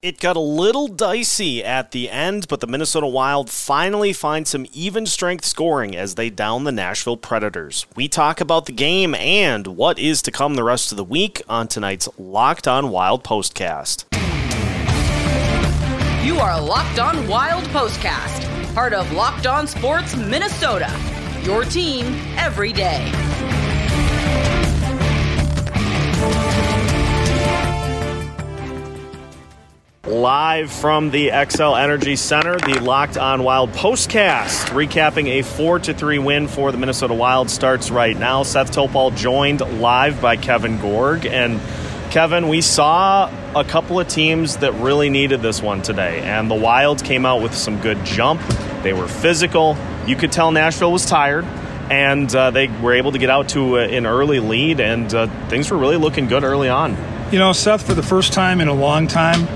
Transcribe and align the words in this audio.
It 0.00 0.20
got 0.20 0.36
a 0.36 0.40
little 0.40 0.86
dicey 0.86 1.64
at 1.64 1.90
the 1.90 2.08
end, 2.08 2.46
but 2.46 2.60
the 2.60 2.68
Minnesota 2.68 3.08
Wild 3.08 3.50
finally 3.50 4.12
find 4.12 4.46
some 4.46 4.64
even 4.72 5.06
strength 5.06 5.44
scoring 5.44 5.96
as 5.96 6.14
they 6.14 6.30
down 6.30 6.62
the 6.62 6.70
Nashville 6.70 7.16
Predators. 7.16 7.84
We 7.96 8.06
talk 8.06 8.40
about 8.40 8.66
the 8.66 8.72
game 8.72 9.16
and 9.16 9.66
what 9.66 9.98
is 9.98 10.22
to 10.22 10.30
come 10.30 10.54
the 10.54 10.62
rest 10.62 10.92
of 10.92 10.98
the 10.98 11.02
week 11.02 11.42
on 11.48 11.66
tonight's 11.66 12.08
Locked 12.16 12.68
On 12.68 12.90
Wild 12.90 13.24
Postcast. 13.24 14.04
You 16.24 16.38
are 16.38 16.60
Locked 16.60 17.00
On 17.00 17.26
Wild 17.26 17.64
Postcast, 17.70 18.74
part 18.74 18.92
of 18.92 19.10
Locked 19.10 19.48
On 19.48 19.66
Sports 19.66 20.14
Minnesota. 20.14 20.96
Your 21.42 21.64
team 21.64 22.06
every 22.36 22.72
day. 22.72 23.10
Live 30.08 30.72
from 30.72 31.10
the 31.10 31.28
Xcel 31.28 31.78
Energy 31.78 32.16
Center, 32.16 32.56
the 32.56 32.80
Locked 32.80 33.18
On 33.18 33.42
Wild 33.42 33.72
postcast, 33.72 34.70
recapping 34.70 35.26
a 35.26 35.42
4 35.42 35.80
to 35.80 35.92
3 35.92 36.18
win 36.18 36.48
for 36.48 36.72
the 36.72 36.78
Minnesota 36.78 37.12
Wild 37.12 37.50
starts 37.50 37.90
right 37.90 38.16
now. 38.16 38.42
Seth 38.42 38.72
Topol 38.72 39.14
joined 39.14 39.60
live 39.82 40.22
by 40.22 40.38
Kevin 40.38 40.80
Gorg. 40.80 41.26
And 41.26 41.60
Kevin, 42.10 42.48
we 42.48 42.62
saw 42.62 43.30
a 43.54 43.64
couple 43.64 44.00
of 44.00 44.08
teams 44.08 44.56
that 44.58 44.72
really 44.72 45.10
needed 45.10 45.42
this 45.42 45.60
one 45.60 45.82
today. 45.82 46.20
And 46.20 46.50
the 46.50 46.54
Wild 46.54 47.04
came 47.04 47.26
out 47.26 47.42
with 47.42 47.54
some 47.54 47.78
good 47.82 48.02
jump. 48.06 48.40
They 48.82 48.94
were 48.94 49.08
physical. 49.08 49.76
You 50.06 50.16
could 50.16 50.32
tell 50.32 50.50
Nashville 50.52 50.92
was 50.92 51.04
tired. 51.04 51.44
And 51.90 52.34
uh, 52.34 52.50
they 52.50 52.68
were 52.68 52.94
able 52.94 53.12
to 53.12 53.18
get 53.18 53.28
out 53.28 53.50
to 53.50 53.76
an 53.76 54.06
early 54.06 54.40
lead, 54.40 54.80
and 54.80 55.12
uh, 55.14 55.26
things 55.48 55.70
were 55.70 55.78
really 55.78 55.96
looking 55.96 56.28
good 56.28 56.44
early 56.44 56.70
on. 56.70 56.96
You 57.30 57.38
know, 57.38 57.52
Seth, 57.52 57.86
for 57.86 57.94
the 57.94 58.02
first 58.02 58.32
time 58.32 58.60
in 58.60 58.68
a 58.68 58.74
long 58.74 59.06
time, 59.06 59.46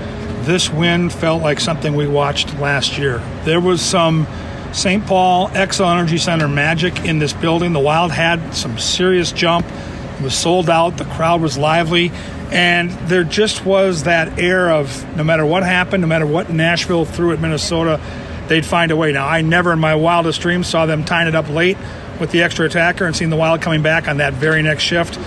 this 0.44 0.70
win 0.70 1.10
felt 1.10 1.42
like 1.42 1.60
something 1.60 1.94
we 1.94 2.06
watched 2.06 2.54
last 2.58 2.98
year. 2.98 3.18
There 3.44 3.60
was 3.60 3.80
some 3.80 4.26
St. 4.72 5.06
Paul 5.06 5.48
Xcel 5.48 5.92
Energy 5.92 6.18
Center 6.18 6.48
magic 6.48 7.04
in 7.04 7.18
this 7.18 7.32
building. 7.32 7.72
The 7.72 7.80
Wild 7.80 8.10
had 8.10 8.54
some 8.54 8.78
serious 8.78 9.32
jump. 9.32 9.66
It 9.66 10.22
was 10.22 10.34
sold 10.34 10.70
out. 10.70 10.96
The 10.96 11.04
crowd 11.04 11.40
was 11.40 11.58
lively. 11.58 12.10
And 12.50 12.90
there 13.08 13.24
just 13.24 13.64
was 13.64 14.04
that 14.04 14.38
air 14.38 14.70
of 14.70 15.16
no 15.16 15.24
matter 15.24 15.44
what 15.44 15.62
happened, 15.62 16.02
no 16.02 16.06
matter 16.06 16.26
what 16.26 16.50
Nashville 16.50 17.04
threw 17.04 17.32
at 17.32 17.40
Minnesota, 17.40 18.00
they'd 18.48 18.66
find 18.66 18.90
a 18.90 18.96
way. 18.96 19.12
Now, 19.12 19.26
I 19.26 19.42
never 19.42 19.72
in 19.72 19.78
my 19.78 19.94
wildest 19.94 20.40
dreams 20.40 20.66
saw 20.66 20.86
them 20.86 21.04
tying 21.04 21.28
it 21.28 21.34
up 21.34 21.48
late 21.48 21.78
with 22.20 22.30
the 22.30 22.42
extra 22.42 22.66
attacker 22.66 23.06
and 23.06 23.16
seeing 23.16 23.30
the 23.30 23.36
Wild 23.36 23.62
coming 23.62 23.82
back 23.82 24.08
on 24.08 24.18
that 24.18 24.34
very 24.34 24.62
next 24.62 24.82
shift 24.84 25.18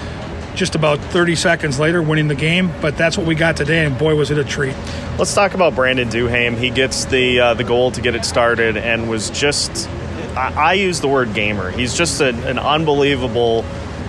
just 0.56 0.75
about 0.75 1.00
30 1.00 1.36
seconds 1.36 1.80
later 1.80 2.02
winning 2.02 2.28
the 2.28 2.36
game. 2.36 2.72
But 2.81 2.98
that's 2.98 3.17
what 3.17 3.28
we 3.28 3.36
got 3.36 3.58
today, 3.58 3.86
and 3.86 3.98
boy, 3.98 4.16
was 4.16 4.31
it 4.31 4.38
a 4.38 4.44
treat. 4.44 4.75
Let's 5.17 5.34
talk 5.34 5.53
about 5.53 5.75
Brandon 5.75 6.09
Duhaime. 6.09 6.58
He 6.58 6.70
gets 6.70 7.06
the 7.06 7.39
uh, 7.39 7.53
the 7.53 7.64
goal 7.64 7.92
to 7.92 8.02
get 8.02 8.16
it 8.16 8.25
started, 8.25 8.78
and 8.78 9.09
was 9.09 9.30
just 9.30 9.89
I, 10.36 10.53
I 10.56 10.73
use 10.73 11.02
the 11.02 11.08
word 11.08 11.33
gamer. 11.33 11.72
He's 11.72 11.94
just 11.94 12.22
a, 12.22 12.30
an 12.48 12.59
unbelievable 12.59 13.66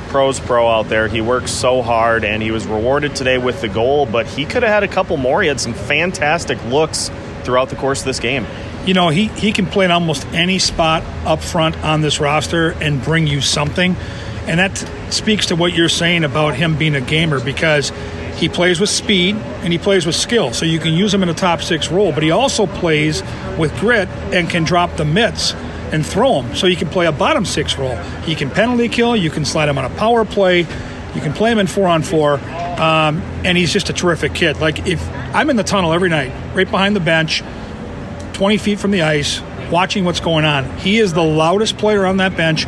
pros 0.09 0.41
pro 0.41 0.69
out 0.69 0.89
there. 0.89 1.09
He 1.09 1.21
works 1.21 1.51
so 1.51 1.83
hard, 1.83 2.25
and 2.25 2.43
he 2.43 2.51
was 2.51 2.67
rewarded 2.67 3.15
today 3.15 3.39
with 3.39 3.61
the 3.61 3.69
goal. 3.69 4.07
But 4.07 4.27
he 4.27 4.45
could 4.45 4.63
have 4.63 4.73
had 4.73 4.83
a 4.83 4.89
couple 4.89 5.17
more. 5.17 5.43
He 5.43 5.49
had 5.49 5.61
some 5.61 5.75
fantastic 5.75 6.63
looks 6.65 7.11
throughout 7.43 7.69
the 7.69 7.77
course 7.77 8.01
of 8.01 8.07
this 8.07 8.21
game. 8.21 8.47
You 8.87 8.95
know, 8.95 9.09
he, 9.09 9.27
he 9.27 9.53
can 9.53 9.67
play 9.67 9.85
in 9.85 9.91
almost 9.91 10.27
any 10.29 10.59
spot 10.59 11.03
up 11.25 11.43
front 11.43 11.77
on 11.79 12.03
this 12.03 12.21
roster 12.21 12.71
and 12.71 13.03
bring 13.03 13.27
you 13.27 13.41
something. 13.41 13.97
And 14.47 14.61
that 14.61 14.77
speaks 15.13 15.47
to 15.47 15.57
what 15.57 15.75
you're 15.75 15.89
saying 15.89 16.25
about 16.25 16.55
him 16.55 16.77
being 16.77 16.95
a 16.95 17.01
gamer 17.01 17.41
because 17.41 17.93
he 18.37 18.49
plays 18.49 18.79
with 18.79 18.91
speed 18.91 19.35
and 19.35 19.73
he 19.73 19.79
plays 19.79 20.07
with 20.07 20.15
skill. 20.15 20.53
So 20.53 20.67
you 20.67 20.79
can 20.79 20.93
use 20.93 21.13
him 21.13 21.23
in 21.23 21.29
a 21.29 21.35
top 21.35 21.63
six 21.63 21.91
role, 21.91 22.13
but 22.13 22.23
he 22.23 22.31
also 22.31 22.67
plays 22.67 23.23
with 23.59 23.77
grit 23.81 24.09
and 24.33 24.49
can 24.49 24.65
drop 24.65 24.97
the 24.97 25.05
mitts 25.05 25.55
and 25.93 26.05
throw 26.05 26.43
them. 26.43 26.55
So 26.55 26.67
you 26.67 26.77
can 26.77 26.89
play 26.89 27.07
a 27.07 27.13
bottom 27.13 27.45
six 27.45 27.79
role. 27.79 27.97
He 28.25 28.35
can 28.35 28.51
penalty 28.51 28.89
kill, 28.89 29.17
you 29.17 29.31
can 29.31 29.45
slide 29.45 29.69
him 29.69 29.79
on 29.79 29.85
a 29.85 29.91
power 29.91 30.25
play, 30.25 30.61
you 30.61 31.21
can 31.21 31.33
play 31.33 31.51
him 31.51 31.59
in 31.59 31.67
four 31.67 31.89
on 31.89 32.03
four. 32.03 32.35
Um, 32.35 33.23
and 33.45 33.56
he's 33.56 33.73
just 33.73 33.89
a 33.89 33.93
terrific 33.95 34.35
kid. 34.35 34.59
Like 34.59 34.87
if 34.87 35.06
I'm 35.35 35.49
in 35.49 35.56
the 35.56 35.65
tunnel 35.65 35.93
every 35.93 36.11
night, 36.11 36.31
right 36.55 36.71
behind 36.71 36.95
the 36.95 37.01
bench, 37.01 37.43
20 38.35 38.59
feet 38.59 38.79
from 38.79 38.91
the 38.91 39.03
ice, 39.03 39.41
watching 39.71 40.05
what's 40.05 40.21
going 40.21 40.45
on. 40.45 40.79
He 40.79 40.99
is 40.99 41.15
the 41.15 41.23
loudest 41.23 41.79
player 41.79 42.05
on 42.05 42.19
that 42.19 42.37
bench 42.37 42.67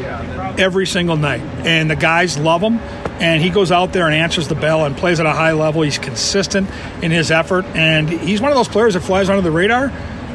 every 0.58 0.86
single 0.86 1.16
night, 1.16 1.41
and 1.64 1.91
the 1.91 1.96
guys 1.96 2.36
love 2.36 2.60
him. 2.60 2.78
And 3.20 3.42
he 3.42 3.50
goes 3.50 3.72
out 3.72 3.92
there 3.92 4.06
and 4.06 4.14
answers 4.14 4.46
the 4.46 4.54
bell 4.54 4.84
and 4.84 4.96
plays 4.96 5.19
at 5.19 5.26
a 5.26 5.32
high 5.32 5.52
level. 5.52 5.82
He's 5.82 5.98
consistent 5.98 6.70
in 7.02 7.10
his 7.10 7.30
effort, 7.30 7.64
and 7.66 8.08
he's 8.08 8.41
one 8.41 8.52
of 8.52 8.56
those 8.56 8.69
players 8.69 8.94
that 8.94 9.00
flies 9.00 9.28
under 9.28 9.42
the 9.42 9.50
radar. 9.50 9.88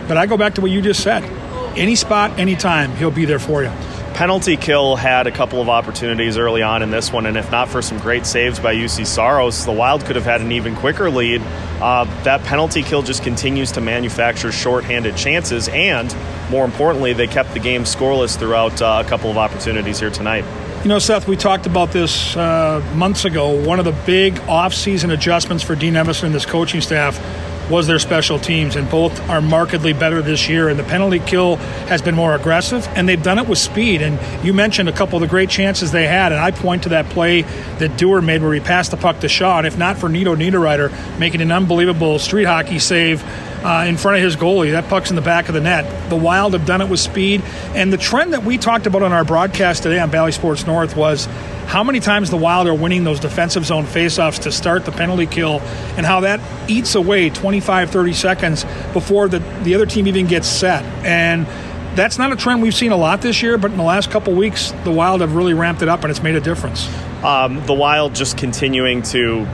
But 0.08 0.18
I 0.18 0.26
go 0.26 0.36
back 0.36 0.56
to 0.56 0.62
what 0.62 0.72
you 0.72 0.82
just 0.82 1.02
said: 1.02 1.24
any 1.78 1.96
spot, 1.96 2.40
anytime, 2.40 2.96
he'll 2.96 3.12
be 3.12 3.26
there 3.26 3.40
for 3.40 3.64
you 3.64 3.72
penalty 4.14 4.58
kill 4.58 4.96
had 4.96 5.28
a 5.28 5.32
couple 5.32 5.62
of 5.62 5.70
opportunities 5.70 6.38
early 6.38 6.62
on 6.62 6.84
in 6.84 6.92
this 6.92 7.12
one, 7.12 7.26
and 7.26 7.38
if 7.38 7.50
not 7.52 7.70
for 7.70 7.82
some 7.82 7.98
great 8.00 8.26
saves 8.26 8.60
by 8.60 8.76
Juuse 8.76 9.06
Saros, 9.06 9.66
the 9.66 9.72
Wild 9.72 10.06
could 10.06 10.16
have 10.16 10.26
had 10.26 10.42
an 10.42 10.52
even 10.52 10.76
quicker 10.76 11.10
lead. 11.10 11.42
Uh, 11.82 12.06
that 12.24 12.42
penalty 12.44 12.84
kill 12.84 13.02
just 13.02 13.24
continues 13.24 13.72
to 13.74 13.82
manufacture 13.82 14.52
shorthanded 14.52 15.18
chances, 15.18 15.68
and 15.70 16.16
more 16.50 16.66
importantly, 16.66 17.14
they 17.14 17.28
kept 17.28 17.54
the 17.54 17.60
game 17.60 17.84
scoreless 17.84 18.38
throughout 18.38 18.82
uh, 18.82 19.02
a 19.06 19.10
couple 19.10 19.32
of 19.32 19.38
opportunities 19.38 20.00
here 20.00 20.12
tonight. 20.12 20.46
You 20.84 20.90
know, 20.90 21.00
Seth, 21.00 21.28
we 21.28 21.38
talked 21.38 21.66
about 21.66 21.92
this 21.92 22.36
uh, 22.36 22.86
months 22.96 23.26
ago. 23.26 23.66
One 23.66 23.80
of 23.80 23.86
the 23.86 23.96
big 24.06 24.38
off-season 24.42 25.12
adjustments 25.12 25.64
for 25.64 25.76
Dean 25.76 25.94
Evason 25.94 26.26
and 26.26 26.36
this 26.36 26.46
coaching 26.46 26.82
staff 26.82 27.18
was 27.70 27.88
their 27.88 28.00
special 28.00 28.40
teams, 28.40 28.76
and 28.76 28.90
both 28.90 29.20
are 29.30 29.42
markedly 29.42 29.94
better 29.94 30.22
this 30.22 30.50
year. 30.50 30.70
And 30.70 30.78
the 30.78 30.84
penalty 30.84 31.20
kill 31.20 31.58
has 31.88 32.02
been 32.02 32.16
more 32.16 32.36
aggressive, 32.36 32.88
and 32.96 33.08
they've 33.08 33.22
done 33.22 33.40
it 33.40 33.48
with 33.48 33.60
speed. 33.60 34.02
And 34.02 34.46
you 34.46 34.54
mentioned 34.54 34.90
a 34.90 34.94
couple 34.94 35.18
of 35.18 35.22
the 35.22 35.28
great 35.28 35.50
chances 35.50 35.92
they 35.92 36.08
had, 36.08 36.32
and 36.32 36.42
I 36.42 36.52
point 36.52 36.84
to 36.84 36.90
that 36.90 37.08
play 37.10 37.42
that 37.80 37.98
Dewar 37.98 38.22
made 38.22 38.42
where 38.42 38.54
he 38.54 38.60
passed 38.60 38.92
the 38.92 38.98
puck 38.98 39.20
to 39.22 39.30
Shaw. 39.30 39.60
And 39.60 39.68
if 39.68 39.78
not 39.78 39.98
for 39.98 40.10
Nino 40.10 40.36
Niederreiter 40.36 40.92
making 41.20 41.42
an 41.42 41.52
unbelievable 41.52 42.20
street 42.20 42.46
hockey 42.46 42.80
save 42.80 43.24
uh, 43.64 43.86
in 43.88 43.98
front 43.98 44.18
of 44.18 44.24
his 44.24 44.36
goalie. 44.36 44.72
That 44.72 44.90
puck's 44.90 45.10
in 45.10 45.16
the 45.16 45.22
back 45.22 45.48
of 45.48 45.54
the 45.54 45.62
net. 45.62 46.10
The 46.10 46.16
Wild 46.16 46.54
have 46.54 46.66
done 46.66 46.82
it 46.82 46.90
with 46.90 47.00
speed. 47.00 47.42
And 47.74 47.92
the 47.92 47.98
trend 47.98 48.34
that 48.34 48.44
we 48.44 48.58
talked 48.58 48.88
about 48.88 49.04
on 49.04 49.14
our 49.14 49.24
broadcast 49.24 49.84
today 49.84 50.00
on 50.00 50.10
Bally 50.10 50.32
Sports 50.32 50.68
North 50.68 50.96
was 50.96 51.28
how 51.66 51.84
many 51.84 52.00
times 52.00 52.30
the 52.30 52.38
Wild 52.38 52.68
are 52.68 52.74
winning 52.74 53.04
those 53.04 53.20
defensive 53.20 53.66
zone 53.66 53.86
faceoffs 53.86 54.42
to 54.44 54.52
start 54.52 54.86
the 54.86 54.92
penalty 54.92 55.26
kill 55.26 55.60
and 55.98 56.06
how 56.06 56.22
that 56.22 56.40
eats 56.70 56.96
away 56.96 57.30
25, 57.30 57.90
30 57.90 58.14
seconds 58.14 58.66
before 58.94 59.28
the, 59.28 59.40
the 59.64 59.76
other 59.76 59.86
team 59.86 60.08
even 60.08 60.28
gets 60.28 60.48
set. 60.48 60.84
And 61.06 61.46
that's 61.98 62.18
not 62.18 62.32
a 62.32 62.36
trend 62.36 62.62
we've 62.62 62.74
seen 62.74 62.92
a 62.92 62.98
lot 62.98 63.22
this 63.22 63.42
year, 63.42 63.58
but 63.58 63.72
in 63.72 63.78
the 63.78 63.84
last 63.84 64.12
couple 64.12 64.34
weeks, 64.34 64.72
the 64.84 64.92
Wild 64.92 65.22
have 65.22 65.36
really 65.36 65.54
ramped 65.54 65.82
it 65.82 65.90
up 65.90 66.04
and 66.04 66.12
it's 66.12 66.24
made 66.24 66.36
a 66.36 66.42
difference. 66.42 66.88
Um, 67.24 67.66
the 67.66 67.74
Wild 67.74 68.16
just 68.16 68.38
continuing 68.38 69.02
to 69.04 69.48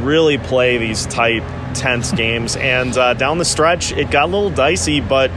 really 0.00 0.38
play 0.38 0.78
these 0.78 1.06
tight, 1.06 1.42
tense 1.74 2.12
games. 2.12 2.56
And 2.56 2.96
uh, 2.96 3.14
down 3.14 3.38
the 3.38 3.44
stretch, 3.44 3.92
it 3.92 4.10
got 4.10 4.24
a 4.24 4.32
little 4.32 4.50
dicey, 4.50 5.00
but 5.00 5.30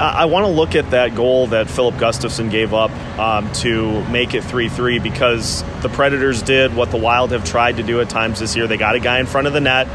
I, 0.00 0.24
want 0.24 0.44
to 0.46 0.50
look 0.50 0.74
at 0.74 0.90
that 0.90 1.14
goal 1.14 1.48
that 1.48 1.70
Filip 1.70 1.94
Gustavsson 1.96 2.50
gave 2.50 2.74
up 2.74 2.90
um, 3.18 3.52
to 3.54 4.04
make 4.08 4.34
it 4.34 4.42
3 4.42 4.68
3 4.68 4.98
because 4.98 5.62
the 5.82 5.88
Predators 5.88 6.42
did 6.42 6.74
what 6.74 6.90
the 6.90 6.96
Wild 6.96 7.32
have 7.32 7.44
tried 7.44 7.76
to 7.76 7.82
do 7.82 8.00
at 8.00 8.08
times 8.08 8.40
this 8.40 8.56
year. 8.56 8.66
They 8.66 8.76
got 8.76 8.94
a 8.94 9.00
guy 9.00 9.20
in 9.20 9.26
front 9.26 9.46
of 9.46 9.52
the 9.52 9.60
net, 9.60 9.86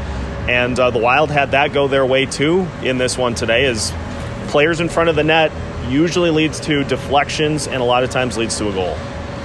and 0.48 0.78
uh, 0.78 0.90
the 0.90 0.98
Wild 0.98 1.30
had 1.30 1.50
that 1.50 1.72
go 1.72 1.88
their 1.88 2.06
way 2.06 2.26
too 2.26 2.66
in 2.82 2.98
this 2.98 3.18
one 3.18 3.34
today, 3.34 3.66
Is 3.66 3.92
players 4.48 4.80
in 4.80 4.88
front 4.88 5.10
of 5.10 5.16
the 5.16 5.24
net 5.24 5.52
usually 5.88 6.30
leads 6.30 6.60
to 6.60 6.84
deflections 6.84 7.66
and 7.66 7.80
a 7.80 7.84
lot 7.84 8.02
of 8.02 8.10
times 8.10 8.36
leads 8.36 8.56
to 8.58 8.68
a 8.68 8.72
goal. 8.72 8.96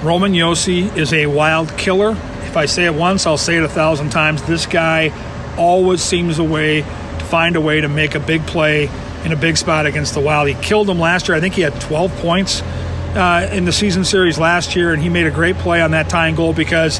Roman 0.02 0.34
Josi 0.34 0.96
is 0.98 1.14
a 1.14 1.28
wild 1.28 1.78
killer. 1.78 2.12
If 2.12 2.58
I 2.58 2.66
say 2.66 2.86
it 2.86 2.94
once, 2.94 3.26
I'll 3.26 3.38
say 3.38 3.58
it 3.58 3.64
a 3.64 3.70
thousand 3.70 4.10
times. 4.10 4.44
This 4.44 4.66
guy 4.66 5.12
always 5.58 6.02
seems 6.02 6.40
a 6.40 6.44
way 6.44 6.82
to 6.82 7.26
find 7.26 7.56
a 7.56 7.62
way 7.62 7.82
to 7.82 7.88
make 7.88 8.16
a 8.16 8.20
big 8.20 8.46
play 8.46 8.90
in 9.26 9.32
a 9.32 9.36
big 9.36 9.58
spot 9.58 9.86
against 9.86 10.14
the 10.14 10.20
Wild. 10.20 10.48
He 10.48 10.56
killed 10.56 10.88
them 10.88 11.00
last 11.00 11.28
year. 11.28 11.38
I 11.38 11.40
think 11.40 11.54
he 11.54 11.62
had 11.62 11.80
12 11.82 12.16
points 12.18 12.62
uh, 12.62 13.50
in 13.52 13.66
the 13.66 13.72
season 13.72 14.04
series 14.04 14.38
last 14.38 14.76
year, 14.76 14.94
and 14.94 15.02
he 15.02 15.10
made 15.10 15.26
a 15.26 15.32
great 15.32 15.56
play 15.58 15.82
on 15.82 15.92
that 15.92 16.10
tying 16.10 16.36
goal 16.36 16.54
because 16.54 17.00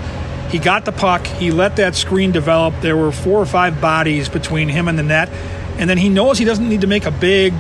he 0.50 0.60
got 0.60 0.86
the 0.86 0.92
puck. 0.92 1.26
He 1.26 1.52
let 1.52 1.78
that 1.78 1.96
screen 1.96 2.32
develop. 2.32 2.76
There 2.82 2.96
were 2.96 3.12
four 3.12 3.40
or 3.40 3.46
five 3.46 3.82
bodies 3.82 4.30
between 4.30 4.70
him 4.70 4.88
and 4.88 4.98
the 4.98 5.04
net, 5.04 5.30
and 5.78 5.90
then 5.90 5.98
he 5.98 6.10
knows 6.10 6.38
he 6.38 6.46
doesn't 6.46 6.68
need 6.68 6.82
to 6.82 6.88
make 6.88 7.06
a 7.06 7.12
big 7.12 7.54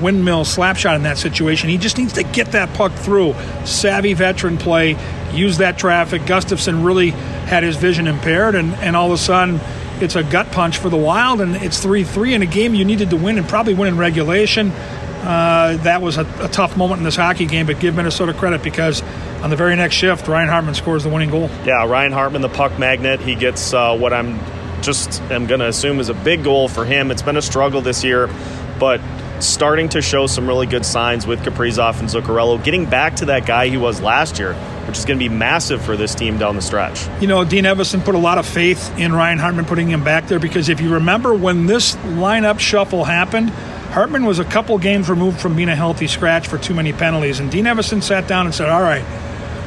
windmill 0.00 0.44
slap 0.44 0.76
shot 0.76 0.94
in 0.96 1.04
that 1.04 1.16
situation. 1.16 1.70
He 1.70 1.78
just 1.78 1.96
needs 1.96 2.12
to 2.14 2.22
get 2.22 2.52
that 2.52 2.74
puck 2.74 2.92
through. 2.92 3.34
Savvy 3.64 4.12
veteran 4.12 4.58
play, 4.58 4.96
use 5.32 5.58
that 5.58 5.78
traffic. 5.78 6.22
Gustavsson 6.22 6.84
really 6.84 7.10
had 7.10 7.62
his 7.62 7.76
vision 7.76 8.06
impaired, 8.06 8.54
and, 8.54 8.74
and 8.74 8.94
all 8.94 9.06
of 9.06 9.12
a 9.12 9.18
sudden 9.18 9.58
it's 10.00 10.16
a 10.16 10.22
gut 10.22 10.50
punch 10.52 10.78
for 10.78 10.88
the 10.88 10.96
Wild, 10.96 11.40
and 11.40 11.56
it's 11.56 11.82
3 11.82 12.04
3 12.04 12.34
in 12.34 12.42
a 12.42 12.46
game 12.46 12.74
you 12.74 12.84
needed 12.84 13.10
to 13.10 13.16
win 13.16 13.38
and 13.38 13.48
probably 13.48 13.74
win 13.74 13.88
in 13.88 13.96
regulation. 13.96 14.70
Uh, 14.70 15.76
that 15.82 16.02
was 16.02 16.18
a, 16.18 16.26
a, 16.40 16.48
tough 16.48 16.76
moment 16.76 16.98
in 16.98 17.04
this 17.04 17.16
hockey 17.16 17.46
game, 17.46 17.66
but 17.66 17.80
give 17.80 17.96
Minnesota 17.96 18.32
credit 18.32 18.62
because 18.62 19.02
on 19.42 19.50
the 19.50 19.56
very 19.56 19.74
next 19.74 19.96
shift, 19.96 20.28
Ryan 20.28 20.48
Hartman 20.48 20.74
scores 20.74 21.02
the 21.02 21.08
winning 21.08 21.30
goal. 21.30 21.50
Yeah, 21.64 21.84
Ryan 21.84 22.12
Hartman, 22.12 22.42
the 22.42 22.48
puck 22.48 22.78
magnet, 22.78 23.18
he 23.18 23.34
gets 23.34 23.74
uh, 23.74 23.96
what 23.96 24.12
I'm 24.12 24.38
just 24.82 25.20
am 25.22 25.46
going 25.46 25.58
to 25.58 25.66
assume 25.66 25.98
is 25.98 26.10
a 26.10 26.14
big 26.14 26.44
goal 26.44 26.68
for 26.68 26.84
him. 26.84 27.10
It's 27.10 27.22
been 27.22 27.36
a 27.36 27.42
struggle 27.42 27.80
this 27.80 28.04
year, 28.04 28.30
but 28.78 29.00
starting 29.40 29.88
to 29.90 30.00
show 30.00 30.28
some 30.28 30.46
really 30.46 30.66
good 30.66 30.86
signs 30.86 31.26
with 31.26 31.40
Kaprizov 31.40 31.98
and 31.98 32.08
Zuccarello, 32.08 32.62
getting 32.62 32.86
back 32.88 33.16
to 33.16 33.24
that 33.26 33.46
guy 33.46 33.68
he 33.68 33.76
was 33.76 34.00
last 34.00 34.38
year, 34.38 34.54
which 34.96 35.00
is 35.00 35.04
going 35.04 35.18
to 35.18 35.28
be 35.28 35.34
massive 35.34 35.84
for 35.84 35.94
this 35.94 36.14
team 36.14 36.38
down 36.38 36.56
the 36.56 36.62
stretch. 36.62 37.06
You 37.20 37.26
know, 37.26 37.44
Dean 37.44 37.64
Evason 37.64 38.02
put 38.02 38.14
a 38.14 38.18
lot 38.18 38.38
of 38.38 38.46
faith 38.46 38.98
in 38.98 39.12
Ryan 39.12 39.38
Hartman 39.38 39.66
putting 39.66 39.90
him 39.90 40.02
back 40.02 40.26
there 40.26 40.38
because 40.38 40.70
if 40.70 40.80
you 40.80 40.94
remember 40.94 41.34
when 41.34 41.66
this 41.66 41.96
lineup 41.96 42.60
shuffle 42.60 43.04
happened, 43.04 43.50
Hartman 43.50 44.24
was 44.24 44.38
a 44.38 44.44
couple 44.44 44.78
games 44.78 45.10
removed 45.10 45.38
from 45.38 45.54
being 45.54 45.68
a 45.68 45.76
healthy 45.76 46.06
scratch 46.06 46.48
for 46.48 46.56
too 46.56 46.72
many 46.72 46.94
penalties. 46.94 47.40
And 47.40 47.50
Dean 47.50 47.66
Evason 47.66 48.02
sat 48.02 48.26
down 48.26 48.46
and 48.46 48.54
said, 48.54 48.70
All 48.70 48.80
right, 48.80 49.04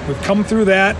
we've 0.07 0.19
come 0.23 0.43
through 0.43 0.65
that. 0.65 0.95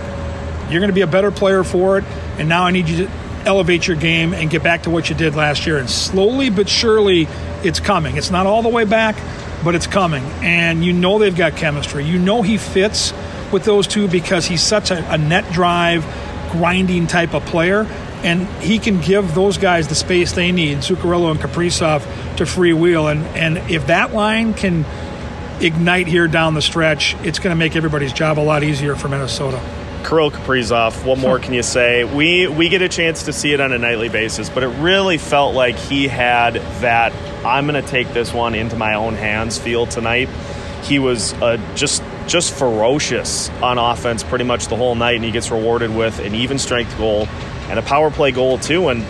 You're 0.70 0.80
going 0.80 0.90
to 0.90 0.94
be 0.94 1.00
a 1.00 1.08
better 1.08 1.32
player 1.32 1.64
for 1.64 1.98
it. 1.98 2.04
And 2.38 2.48
now 2.48 2.62
I 2.62 2.70
need 2.70 2.88
you 2.88 3.06
to 3.06 3.12
elevate 3.44 3.88
your 3.88 3.96
game 3.96 4.32
and 4.32 4.48
get 4.48 4.62
back 4.62 4.84
to 4.84 4.90
what 4.90 5.10
you 5.10 5.16
did 5.16 5.34
last 5.34 5.66
year. 5.66 5.78
And 5.78 5.90
slowly 5.90 6.50
but 6.50 6.68
surely, 6.68 7.26
it's 7.64 7.80
coming. 7.80 8.16
It's 8.16 8.30
not 8.30 8.46
all 8.46 8.62
the 8.62 8.68
way 8.68 8.84
back, 8.84 9.16
but 9.64 9.74
it's 9.74 9.88
coming. 9.88 10.22
And 10.40 10.84
you 10.84 10.92
know 10.92 11.18
they've 11.18 11.34
got 11.34 11.56
chemistry. 11.56 12.04
You 12.04 12.20
know 12.20 12.42
he 12.42 12.58
fits 12.58 13.12
with 13.52 13.64
those 13.64 13.86
two 13.86 14.08
because 14.08 14.46
he's 14.46 14.62
such 14.62 14.90
a, 14.90 15.12
a 15.12 15.18
net 15.18 15.50
drive, 15.52 16.04
grinding 16.52 17.06
type 17.06 17.34
of 17.34 17.44
player. 17.46 17.86
And 18.22 18.46
he 18.62 18.78
can 18.78 19.00
give 19.00 19.34
those 19.34 19.56
guys 19.56 19.88
the 19.88 19.94
space 19.94 20.32
they 20.32 20.52
need, 20.52 20.78
Zuccarello 20.78 21.30
and 21.30 21.40
Kaprizov, 21.40 22.02
to 22.36 22.44
freewheel. 22.44 23.10
And, 23.10 23.24
and 23.36 23.70
if 23.70 23.86
that 23.86 24.12
line 24.12 24.52
can 24.52 24.84
ignite 25.62 26.06
here 26.06 26.28
down 26.28 26.54
the 26.54 26.62
stretch, 26.62 27.14
it's 27.22 27.38
going 27.38 27.52
to 27.52 27.58
make 27.58 27.76
everybody's 27.76 28.12
job 28.12 28.38
a 28.38 28.40
lot 28.40 28.62
easier 28.62 28.94
for 28.94 29.08
Minnesota. 29.08 29.58
Kirill 30.04 30.30
Kaprizov, 30.30 31.04
what 31.04 31.18
more 31.18 31.38
can 31.38 31.52
you 31.52 31.62
say? 31.62 32.04
We 32.04 32.46
we 32.48 32.68
get 32.68 32.82
a 32.82 32.88
chance 32.88 33.24
to 33.24 33.32
see 33.32 33.52
it 33.52 33.60
on 33.60 33.72
a 33.72 33.78
nightly 33.78 34.08
basis, 34.08 34.48
but 34.48 34.62
it 34.62 34.68
really 34.68 35.18
felt 35.18 35.54
like 35.54 35.76
he 35.76 36.08
had 36.08 36.54
that 36.80 37.12
I'm 37.44 37.66
going 37.66 37.82
to 37.82 37.88
take 37.88 38.08
this 38.12 38.32
one 38.32 38.54
into 38.54 38.76
my 38.76 38.94
own 38.94 39.14
hands 39.14 39.58
feel 39.58 39.86
tonight. 39.86 40.28
He 40.82 40.98
was 40.98 41.34
uh, 41.34 41.58
just 41.74 42.02
just 42.30 42.54
ferocious 42.54 43.48
on 43.60 43.78
offense 43.78 44.22
pretty 44.22 44.44
much 44.44 44.68
the 44.68 44.76
whole 44.76 44.94
night, 44.94 45.16
and 45.16 45.24
he 45.24 45.30
gets 45.30 45.50
rewarded 45.50 45.94
with 45.94 46.18
an 46.20 46.34
even 46.34 46.58
strength 46.58 46.96
goal 46.96 47.26
and 47.68 47.78
a 47.78 47.82
power 47.82 48.10
play 48.10 48.30
goal 48.30 48.58
too. 48.58 48.88
And 48.88 49.04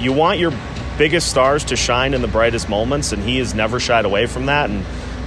you 0.00 0.12
want 0.12 0.38
your 0.38 0.52
biggest 0.98 1.30
stars 1.30 1.64
to 1.64 1.76
shine 1.76 2.14
in 2.14 2.22
the 2.22 2.28
brightest 2.28 2.68
moments, 2.68 3.12
and 3.12 3.22
he 3.22 3.38
has 3.38 3.54
never 3.54 3.80
shied 3.80 4.04
away 4.04 4.26
from 4.26 4.46
that, 4.46 4.68
and 4.70 4.84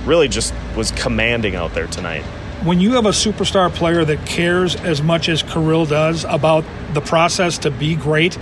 really 0.07 0.27
just 0.27 0.53
was 0.75 0.91
commanding 0.91 1.55
out 1.55 1.73
there 1.73 1.88
tonight 1.88 2.23
when 2.63 2.79
you 2.79 2.93
have 2.93 3.07
a 3.07 3.09
superstar 3.09 3.73
player 3.73 4.05
that 4.05 4.23
cares 4.27 4.75
as 4.75 5.01
much 5.01 5.29
as 5.29 5.41
Kirill 5.41 5.88
does 5.88 6.25
about 6.25 6.63
the 6.93 7.01
process 7.01 7.57
to 7.59 7.71
be 7.71 7.95
great, 7.95 8.38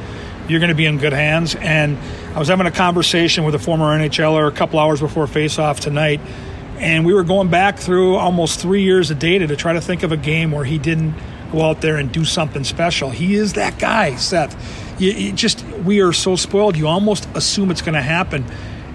you're 0.49 0.59
going 0.59 0.69
to 0.69 0.75
be 0.75 0.85
in 0.85 0.97
good 0.97 1.13
hands. 1.13 1.55
And 1.55 1.97
I 2.35 2.39
was 2.39 2.49
having 2.49 2.67
a 2.67 2.71
conversation 2.71 3.45
with 3.45 3.55
a 3.55 3.59
former 3.59 3.97
NHLer 3.97 4.47
a 4.47 4.51
couple 4.51 4.77
hours 4.77 4.99
before 4.99 5.25
faceoff 5.25 5.79
tonight, 5.79 6.19
and 6.79 7.05
we 7.05 7.13
were 7.13 7.23
going 7.23 7.49
back 7.49 7.77
through 7.77 8.15
almost 8.15 8.59
three 8.59 8.83
years 8.83 9.11
of 9.11 9.19
data 9.19 9.47
to 9.47 9.55
try 9.55 9.73
to 9.73 9.81
think 9.81 10.03
of 10.03 10.11
a 10.11 10.17
game 10.17 10.51
where 10.51 10.63
he 10.63 10.77
didn't 10.77 11.13
go 11.51 11.61
out 11.61 11.81
there 11.81 11.97
and 11.97 12.11
do 12.11 12.23
something 12.25 12.63
special. 12.63 13.09
He 13.09 13.35
is 13.35 13.53
that 13.53 13.79
guy, 13.79 14.15
Seth. 14.15 14.55
You, 14.99 15.11
you 15.11 15.31
just 15.33 15.63
we 15.83 16.01
are 16.01 16.13
so 16.13 16.35
spoiled. 16.35 16.77
You 16.77 16.87
almost 16.87 17.27
assume 17.35 17.71
it's 17.71 17.81
going 17.81 17.95
to 17.95 18.01
happen. 18.01 18.45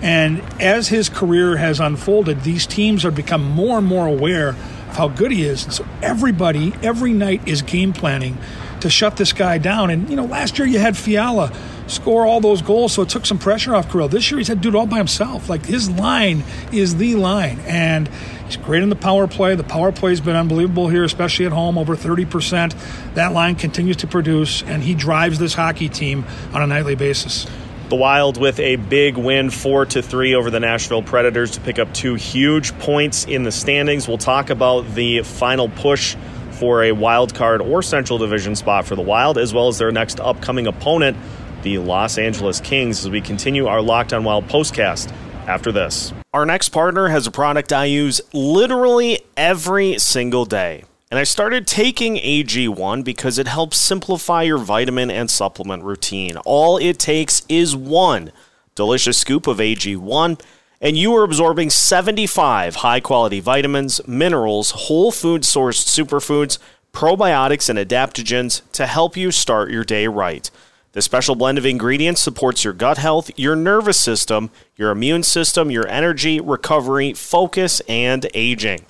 And 0.03 0.41
as 0.61 0.89
his 0.89 1.09
career 1.09 1.57
has 1.57 1.81
unfolded, 1.81 2.43
these 2.43 2.67
teams 2.67 3.05
have 3.05 3.15
become 3.15 3.43
more 3.43 3.79
and 3.79 3.87
more 3.87 4.07
aware 4.07 4.51
of 4.51 4.97
how 4.97 5.09
good 5.09 5.33
he 5.33 5.45
is. 5.45 5.65
And 5.65 5.73
so 5.73 5.87
everybody, 6.03 6.73
every 6.83 7.13
night, 7.13 7.47
is 7.49 7.63
game 7.63 7.93
planning 7.93 8.37
to 8.81 8.91
shut 8.91 9.17
this 9.17 9.33
guy 9.33 9.57
down. 9.59 9.91
And, 9.91 10.11
you 10.11 10.17
know, 10.17 10.27
last 10.27 10.59
year 10.59 10.69
you 10.69 10.79
had 10.79 10.97
Fiala 10.97 11.53
score 11.87 12.27
all 12.27 12.41
those 12.41 12.63
goals, 12.63 12.93
so 12.93 13.03
it 13.03 13.09
took 13.09 13.27
some 13.27 13.39
pressure 13.39 13.75
off 13.75 13.91
Kirill. 13.91 14.09
This 14.09 14.31
year 14.31 14.39
he's 14.39 14.49
had 14.49 14.59
to 14.59 14.71
do 14.71 14.77
it 14.77 14.79
all 14.79 14.87
by 14.87 14.99
himself. 14.99 15.49
Like 15.49 15.67
his 15.67 15.91
line 15.91 16.45
is 16.73 16.97
the 16.97 17.15
line. 17.17 17.59
And 17.61 18.09
he's 18.47 18.57
great 18.57 18.83
in 18.83 18.89
the 18.89 18.97
power 18.97 19.27
play. 19.27 19.55
The 19.55 19.65
power 19.65 19.93
play's 19.93 20.21
been 20.21 20.37
unbelievable 20.37 20.89
here, 20.89 21.05
especially 21.05 21.47
at 21.47 21.53
home, 21.53 21.79
over 21.79 21.97
30%. 21.97 23.15
That 23.15 23.33
line 23.33 23.57
continues 23.57 23.97
to 23.99 24.07
produce, 24.07 24.63
and 24.63 24.83
he 24.83 24.95
drives 24.95 25.39
this 25.39 25.55
hockey 25.55 25.89
team 25.89 26.25
on 26.53 26.63
a 26.63 26.67
nightly 26.67 26.95
basis. 26.95 27.47
The 27.91 27.97
Wild 27.97 28.39
with 28.39 28.61
a 28.61 28.77
big 28.77 29.19
win, 29.19 29.51
four 29.51 29.85
to 29.87 30.01
three 30.01 30.35
over 30.35 30.51
the 30.51 30.59
Nashville 30.59 31.03
Predators 31.03 31.53
to 31.53 31.61
pick 31.61 31.79
up 31.79 31.93
two 31.93 32.15
huge 32.15 32.77
points 32.79 33.27
in 33.27 33.43
the 33.43 33.53
standings. 33.53 34.09
We'll 34.09 34.17
talk 34.17 34.49
about 34.49 34.95
the 34.95 35.23
final 35.23 35.69
push 35.69 36.17
for 36.53 36.85
a 36.85 36.93
wild 36.93 37.35
card 37.35 37.61
or 37.61 37.83
Central 37.83 38.19
Division 38.19 38.57
spot 38.57 38.87
for 38.87 38.97
the 38.97 39.03
Wild, 39.03 39.37
as 39.37 39.53
well 39.53 39.69
as 39.69 39.77
their 39.77 39.93
next 39.93 40.19
upcoming 40.19 40.67
opponent, 40.67 41.19
the 41.65 41.79
Los 41.79 42.19
Angeles 42.19 42.61
Kings, 42.61 43.01
as 43.01 43.11
we 43.11 43.21
continue 43.21 43.67
our 43.67 43.83
Locked 43.83 44.13
On 44.13 44.23
Wild 44.23 44.47
postcast 44.47 45.11
after 45.49 45.73
this. 45.73 46.13
Our 46.33 46.47
next 46.47 46.69
partner 46.69 47.09
has 47.09 47.27
a 47.27 47.31
product 47.33 47.73
I 47.73 47.87
use 47.87 48.21
literally 48.33 49.21
every 49.37 49.99
single 49.99 50.45
day. 50.45 50.85
And 51.11 51.19
I 51.19 51.25
started 51.25 51.67
taking 51.67 52.17
AG1 52.17 53.05
because 53.05 53.39
it 53.39 53.47
helps 53.47 53.79
simplify 53.79 54.43
your 54.43 54.59
vitamin 54.59 55.11
and 55.11 55.31
supplement 55.31 55.85
routine. 55.85 56.37
All 56.39 56.77
it 56.77 56.99
takes 56.99 57.43
is 57.49 57.75
one 57.75 58.33
delicious 58.75 59.19
scoop 59.19 59.47
of 59.47 59.59
AG1, 59.59 60.41
and 60.81 60.99
you 60.99 61.15
are 61.15 61.23
absorbing 61.23 61.71
75 61.71 62.77
high 62.77 63.01
quality 63.01 63.41
vitamins, 63.41 64.01
minerals, 64.07 64.73
whole 64.73 65.13
food 65.13 65.43
sourced 65.43 65.87
superfoods, 65.87 66.59
probiotics, 66.93 67.69
and 67.69 67.79
adaptogens 67.79 68.63
to 68.73 68.87
help 68.87 69.17
you 69.17 69.31
start 69.31 69.71
your 69.71 69.85
day 69.85 70.07
right. 70.09 70.51
The 70.95 71.03
special 71.03 71.35
blend 71.35 71.59
of 71.59 71.67
ingredients 71.67 72.23
supports 72.23 72.63
your 72.63 72.73
gut 72.73 72.99
health, 72.99 73.29
your 73.37 73.57
nervous 73.57 74.01
system, 74.01 74.51
your 74.77 74.93
immune 74.93 75.25
system, 75.25 75.69
your 75.69 75.89
energy, 75.89 76.41
recovery, 76.41 77.13
focus, 77.13 77.83
and 77.89 78.25
aging. 78.33 78.87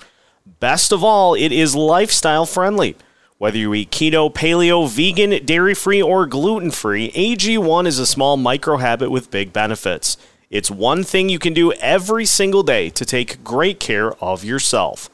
Best 0.59 0.91
of 0.91 1.03
all, 1.03 1.33
it 1.33 1.51
is 1.51 1.75
lifestyle 1.75 2.45
friendly. 2.45 2.95
Whether 3.39 3.57
you 3.57 3.73
eat 3.73 3.89
keto, 3.89 4.31
paleo, 4.31 4.87
vegan, 4.87 5.43
dairy 5.47 5.73
free, 5.73 5.99
or 5.99 6.27
gluten 6.27 6.69
free, 6.69 7.09
AG1 7.13 7.87
is 7.87 7.97
a 7.97 8.05
small 8.05 8.37
micro 8.37 8.77
habit 8.77 9.09
with 9.09 9.31
big 9.31 9.51
benefits. 9.51 10.15
It's 10.51 10.69
one 10.69 11.03
thing 11.03 11.27
you 11.27 11.39
can 11.39 11.55
do 11.55 11.73
every 11.73 12.25
single 12.25 12.61
day 12.61 12.91
to 12.91 13.03
take 13.03 13.43
great 13.43 13.79
care 13.79 14.13
of 14.23 14.43
yourself. 14.43 15.09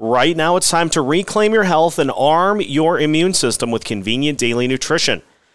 Right 0.00 0.36
now, 0.36 0.56
it's 0.56 0.68
time 0.68 0.90
to 0.90 1.00
reclaim 1.00 1.54
your 1.54 1.62
health 1.62 2.00
and 2.00 2.10
arm 2.10 2.60
your 2.60 2.98
immune 2.98 3.34
system 3.34 3.70
with 3.70 3.84
convenient 3.84 4.36
daily 4.36 4.66
nutrition. 4.66 5.22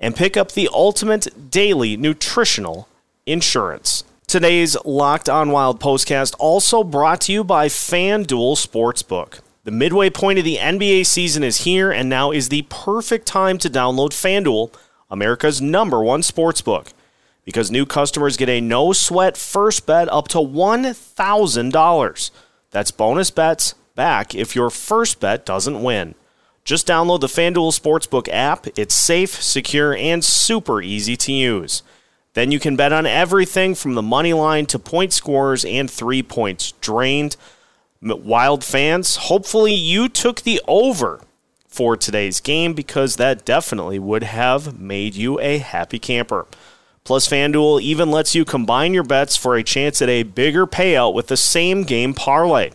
and 0.00 0.16
pick 0.16 0.36
up 0.36 0.52
the 0.52 0.68
ultimate 0.72 1.50
daily 1.50 1.96
nutritional 1.96 2.88
insurance. 3.26 4.04
Today's 4.26 4.76
Locked 4.84 5.28
On 5.28 5.50
Wild 5.50 5.80
postcast 5.80 6.34
also 6.38 6.84
brought 6.84 7.22
to 7.22 7.32
you 7.32 7.42
by 7.42 7.68
FanDuel 7.68 8.56
Sportsbook. 8.56 9.40
The 9.64 9.70
midway 9.70 10.10
point 10.10 10.38
of 10.38 10.44
the 10.44 10.56
NBA 10.56 11.06
season 11.06 11.42
is 11.42 11.64
here, 11.64 11.90
and 11.90 12.08
now 12.08 12.30
is 12.30 12.48
the 12.48 12.62
perfect 12.70 13.26
time 13.26 13.58
to 13.58 13.68
download 13.68 14.10
FanDuel, 14.10 14.72
America's 15.10 15.60
number 15.60 16.02
one 16.02 16.22
sportsbook. 16.22 16.92
Because 17.44 17.70
new 17.70 17.86
customers 17.86 18.36
get 18.36 18.48
a 18.48 18.60
no 18.60 18.92
sweat 18.92 19.36
first 19.36 19.86
bet 19.86 20.10
up 20.10 20.28
to 20.28 20.38
$1,000. 20.38 22.30
That's 22.70 22.90
bonus 22.90 23.30
bets 23.30 23.74
back 23.94 24.34
if 24.34 24.54
your 24.54 24.70
first 24.70 25.20
bet 25.20 25.44
doesn't 25.46 25.82
win. 25.82 26.14
Just 26.68 26.86
download 26.86 27.20
the 27.20 27.28
FanDuel 27.28 27.72
Sportsbook 27.72 28.28
app. 28.30 28.66
It's 28.76 28.94
safe, 28.94 29.42
secure, 29.42 29.96
and 29.96 30.22
super 30.22 30.82
easy 30.82 31.16
to 31.16 31.32
use. 31.32 31.82
Then 32.34 32.52
you 32.52 32.60
can 32.60 32.76
bet 32.76 32.92
on 32.92 33.06
everything 33.06 33.74
from 33.74 33.94
the 33.94 34.02
money 34.02 34.34
line 34.34 34.66
to 34.66 34.78
point 34.78 35.14
scores 35.14 35.64
and 35.64 35.90
three 35.90 36.22
points 36.22 36.72
drained. 36.82 37.36
Wild 38.02 38.62
fans, 38.64 39.16
hopefully 39.16 39.72
you 39.72 40.10
took 40.10 40.42
the 40.42 40.60
over 40.68 41.22
for 41.66 41.96
today's 41.96 42.38
game 42.38 42.74
because 42.74 43.16
that 43.16 43.46
definitely 43.46 43.98
would 43.98 44.24
have 44.24 44.78
made 44.78 45.14
you 45.14 45.40
a 45.40 45.56
happy 45.56 45.98
camper. 45.98 46.46
Plus, 47.02 47.26
FanDuel 47.26 47.80
even 47.80 48.10
lets 48.10 48.34
you 48.34 48.44
combine 48.44 48.92
your 48.92 49.04
bets 49.04 49.38
for 49.38 49.56
a 49.56 49.64
chance 49.64 50.02
at 50.02 50.10
a 50.10 50.22
bigger 50.22 50.66
payout 50.66 51.14
with 51.14 51.28
the 51.28 51.36
same 51.38 51.84
game 51.84 52.12
parlay. 52.12 52.72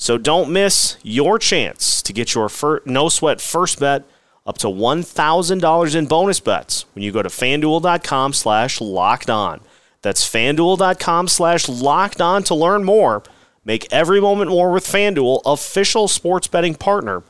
So 0.00 0.16
don't 0.16 0.50
miss 0.50 0.96
your 1.02 1.38
chance 1.38 2.00
to 2.00 2.14
get 2.14 2.34
your 2.34 2.48
no 2.86 3.10
sweat 3.10 3.38
first 3.38 3.78
bet 3.78 4.04
up 4.46 4.56
to 4.58 4.66
$1,000 4.66 5.94
in 5.94 6.06
bonus 6.06 6.40
bets 6.40 6.86
when 6.94 7.02
you 7.02 7.12
go 7.12 7.22
to 7.22 7.28
fanduel.com 7.28 8.32
slash 8.32 8.80
locked 8.80 9.28
on. 9.28 9.60
That's 10.00 10.26
fanduel.com 10.26 11.28
slash 11.28 11.68
locked 11.68 12.22
on 12.22 12.42
to 12.44 12.54
learn 12.54 12.82
more. 12.82 13.22
Make 13.62 13.92
every 13.92 14.22
moment 14.22 14.50
more 14.50 14.72
with 14.72 14.86
FanDuel, 14.86 15.42
official 15.44 16.08
sports 16.08 16.46
betting 16.46 16.76
partner 16.76 17.22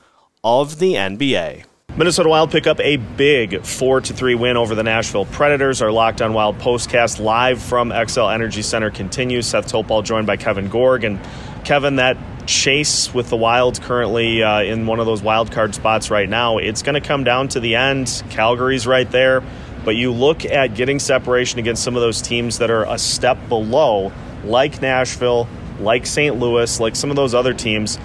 of 0.45 0.79
the 0.79 0.95
NBA. 0.95 1.65
Minnesota 1.97 2.29
Wild 2.29 2.53
pick 2.53 2.69
up 2.69 2.79
a 2.79 2.99
big 2.99 3.67
4 3.67 4.01
to 4.03 4.15
3 4.15 4.37
win 4.37 4.57
over 4.57 4.77
the 4.77 4.85
Nashville 4.85 5.27
Predators. 5.27 5.83
Our 5.83 5.91
Locked 5.91 6.23
on 6.23 6.35
Wild 6.35 6.57
postcast 6.59 7.19
live 7.19 7.61
from 7.61 7.91
Xcel 7.91 8.33
Energy 8.33 8.63
Center 8.63 8.93
continues. 8.93 9.49
Seth 9.49 9.67
Topol 9.67 10.05
joined 10.05 10.29
by 10.29 10.37
Kevin 10.37 10.69
Gorg. 10.69 11.03
And 11.03 11.19
Kevin, 11.65 11.97
that 11.97 12.17
chase 12.51 13.15
with 13.15 13.31
the 13.31 13.37
Wild 13.37 13.81
currently 13.81 14.43
uh, 14.43 14.63
in 14.63 14.87
one 14.87 15.01
of 15.01 15.07
those 15.07 15.23
wild 15.23 15.53
card 15.53 15.75
spots 15.75 16.11
right 16.11 16.29
now, 16.29 16.59
it's 16.59 16.83
going 16.83 17.01
to 17.01 17.01
come 17.01 17.25
down 17.25 17.49
to 17.49 17.61
the 17.61 17.77
end. 17.77 18.23
Calgary's 18.31 18.87
right 18.87 19.11
there. 19.11 19.43
But 19.85 19.97
you 19.97 20.13
look 20.13 20.45
at 20.45 20.75
getting 20.75 20.99
separation 20.99 21.59
against 21.59 21.83
some 21.83 21.97
of 21.97 22.03
those 22.03 22.21
teams 22.21 22.59
that 22.59 22.71
are 22.71 22.85
a 22.85 22.99
step 22.99 23.39
below, 23.49 24.13
like 24.45 24.83
Nashville, 24.83 25.49
like 25.79 26.05
St. 26.05 26.39
Louis, 26.39 26.79
like 26.81 26.97
some 26.97 27.09
of 27.09 27.17
those 27.17 27.35
other 27.35 27.55
teams. 27.55 27.99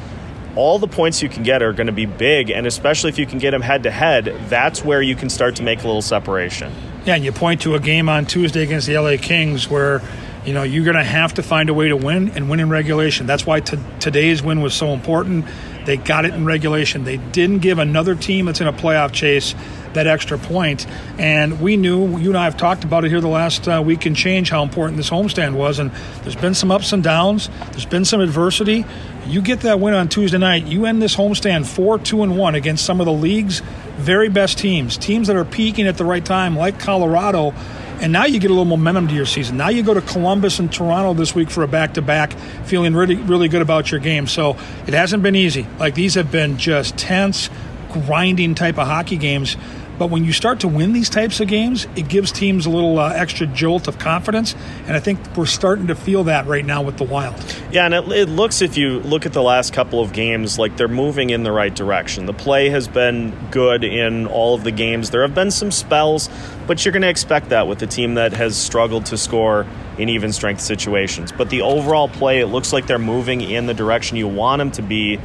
All 0.56 0.80
the 0.80 0.88
points 0.88 1.22
you 1.22 1.28
can 1.28 1.44
get 1.44 1.62
are 1.62 1.74
going 1.74 1.88
to 1.88 1.94
be 1.94 2.06
big, 2.06 2.50
and 2.50 2.66
especially 2.66 3.10
if 3.10 3.20
you 3.20 3.26
can 3.26 3.40
get 3.40 3.52
them 3.52 3.62
head 3.62 3.84
to 3.84 3.92
head, 3.92 4.34
that's 4.48 4.86
where 4.86 5.02
you 5.02 5.16
can 5.16 5.30
start 5.30 5.58
to 5.58 5.64
make 5.64 5.84
a 5.84 5.86
little 5.86 6.02
separation. 6.02 6.72
Yeah, 7.04 7.16
and 7.16 7.26
you 7.26 7.34
point 7.34 7.62
to 7.62 7.76
a 7.76 7.80
game 7.80 8.08
on 8.08 8.26
Tuesday 8.26 8.64
against 8.64 8.88
the 8.88 8.98
LA 8.98 9.18
Kings 9.18 9.70
where 9.70 10.02
you 10.46 10.54
know 10.54 10.64
you're 10.64 10.84
going 10.84 10.96
to 10.96 11.04
have 11.04 11.34
to 11.36 11.44
find 11.44 11.70
a 11.70 11.74
way 11.74 11.88
to 11.88 11.98
win 11.98 12.30
and 12.30 12.50
win 12.50 12.60
in 12.60 12.70
regulation. 12.70 13.26
That's 13.26 13.46
why 13.46 13.60
t- 13.60 13.78
today's 14.00 14.44
win 14.44 14.62
was 14.62 14.74
so 14.74 14.94
important. 14.94 15.46
They 15.86 15.98
got 15.98 16.26
it 16.26 16.34
in 16.34 16.46
regulation. 16.46 17.04
They 17.04 17.18
didn't 17.18 17.60
give 17.60 17.80
another 17.80 18.16
team 18.16 18.46
that's 18.46 18.62
in 18.62 18.68
a 18.68 18.74
playoff 18.74 19.12
chase 19.12 19.56
that 19.96 20.08
extra 20.08 20.38
point. 20.38 20.86
And 21.18 21.60
we 21.60 21.78
knew, 21.78 22.18
you 22.20 22.30
and 22.30 22.38
I 22.38 22.44
have 22.44 22.58
talked 22.58 22.84
about 22.84 23.04
it 23.04 23.10
here 23.10 23.22
the 23.22 23.28
last 23.28 23.68
uh, 23.68 23.82
week 23.84 24.06
and 24.06 24.16
change, 24.16 24.50
how 24.50 24.62
important 24.62 24.98
this 24.98 25.10
homestand 25.10 25.56
was. 25.56 25.80
And 25.80 25.92
there's 26.22 26.36
been 26.36 26.54
some 26.54 26.72
ups 26.72 26.94
and 26.94 27.04
downs, 27.04 27.50
there's 27.72 27.86
been 27.86 28.06
some 28.06 28.22
adversity. 28.22 28.86
You 29.26 29.42
get 29.42 29.62
that 29.62 29.80
win 29.80 29.96
on 29.96 30.08
Tuesday 30.08 30.38
night, 30.38 30.68
you 30.68 30.86
end 30.86 31.02
this 31.02 31.16
homestand 31.16 31.66
4 31.66 31.98
2 32.00 32.22
and 32.22 32.38
1 32.38 32.56
against 32.56 32.86
some 32.86 33.00
of 33.00 33.06
the 33.06 33.14
league's 33.14 33.62
very 33.98 34.30
best 34.30 34.60
teams, 34.60 34.98
teams 34.98 35.28
that 35.28 35.36
are 35.36 35.46
peaking 35.46 35.88
at 35.88 35.98
the 35.98 36.06
right 36.06 36.24
time, 36.24 36.56
like 36.56 36.80
Colorado. 36.80 37.54
And 38.02 38.12
now 38.12 38.26
you 38.26 38.40
get 38.40 38.52
a 38.52 38.54
little 38.54 38.66
momentum 38.66 39.08
to 39.08 39.14
your 39.14 39.26
season. 39.26 39.58
Now 39.58 39.70
you 39.70 39.84
go 39.84 39.94
to 39.94 40.02
Columbus 40.02 40.60
and 40.60 40.72
Toronto 40.72 41.14
this 41.14 41.34
week 41.34 41.50
for 41.50 41.64
a 41.64 41.68
back 41.68 41.96
to 41.96 42.02
back, 42.02 42.34
feeling 42.66 42.94
really, 42.94 43.16
really 43.16 43.48
good 43.48 43.62
about 43.62 43.92
your 43.92 44.00
game. 44.00 44.28
So 44.28 44.58
it 44.86 44.94
hasn't 44.94 45.24
been 45.24 45.36
easy. 45.36 45.66
Like 45.80 45.96
these 45.96 46.16
have 46.16 46.32
been 46.32 46.58
just 46.58 46.98
tense, 46.98 47.50
grinding 47.92 48.56
type 48.56 48.78
of 48.78 48.88
hockey 48.88 49.18
games. 49.18 49.56
But 49.98 50.10
when 50.10 50.26
you 50.26 50.34
start 50.34 50.60
to 50.62 50.68
win 50.68 50.94
these 50.94 51.10
types 51.10 51.40
of 51.40 51.48
games, 51.48 51.88
it 51.96 52.08
gives 52.10 52.32
teams 52.32 52.66
a 52.66 52.70
little 52.70 53.00
uh, 53.00 53.14
extra 53.14 53.48
jolt 53.48 53.88
of 53.88 53.98
confidence. 53.98 54.56
And 54.88 54.96
I 54.96 55.00
think 55.00 55.20
we're 55.38 55.46
starting 55.46 55.88
to 55.88 55.96
feel 55.96 56.26
that 56.26 56.48
right 56.48 56.66
now 56.66 56.82
with 56.82 56.98
the 56.98 57.06
Wild. 57.06 57.36
Yeah, 57.72 57.86
and 57.86 57.94
it, 57.94 58.08
it, 58.12 58.30
looks, 58.30 58.62
if 58.62 58.78
you 58.78 59.00
look 59.00 59.26
at 59.26 59.34
the 59.34 59.42
last 59.42 59.74
couple 59.74 60.02
of 60.02 60.12
games, 60.12 60.60
like 60.60 60.76
they're 60.76 60.88
moving 60.88 61.30
in 61.30 61.44
the 61.44 61.52
right 61.52 61.74
direction. 61.74 62.26
The 62.26 62.34
play 62.34 62.70
has 62.70 62.88
been 62.88 63.34
good 63.52 63.84
in 63.84 64.28
all 64.28 64.54
of 64.56 64.64
the 64.64 64.72
games. 64.72 65.12
There 65.12 65.22
have 65.22 65.36
been 65.36 65.52
some 65.52 65.72
spells, 65.72 66.30
but 66.68 66.84
you're 66.84 66.92
going 66.92 67.04
to 67.04 67.10
expect 67.10 67.50
that 67.50 67.68
with 67.68 67.82
a 67.82 67.88
team 67.88 68.16
that 68.16 68.34
has 68.34 68.58
struggled 68.58 69.06
to 69.08 69.18
score 69.18 69.66
in 69.98 70.10
even 70.10 70.34
strength 70.34 70.62
situations. 70.62 71.32
But 71.32 71.50
the 71.50 71.62
overall 71.62 72.10
play, 72.10 72.40
it 72.42 72.48
looks 72.48 72.74
like 72.74 72.88
they're 72.88 73.00
moving 73.00 73.42
in 73.42 73.66
the 73.66 73.74
direction 73.74 74.18
you 74.18 74.28
want 74.28 74.60
them 74.60 74.72
to 74.72 74.82
be 74.82 75.20